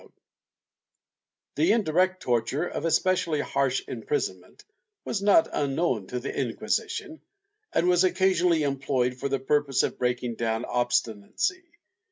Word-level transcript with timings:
4 0.01 0.07
TORTURE 0.07 0.15
[Book 0.15 0.21
VI 1.57 1.61
The 1.63 1.71
indirect 1.73 2.21
torture 2.23 2.65
of 2.65 2.85
especially 2.85 3.41
harsh 3.41 3.83
imprisonment 3.87 4.65
was 5.05 5.21
not 5.21 5.47
unknown 5.53 6.07
to 6.07 6.19
the 6.19 6.35
Inquisition, 6.35 7.21
and 7.71 7.87
was 7.87 8.03
occasionally 8.03 8.63
employed 8.63 9.17
for 9.17 9.29
the 9.29 9.37
purpose 9.37 9.83
of 9.83 9.99
breaking 9.99 10.37
down 10.37 10.65
obstinacy. 10.65 11.61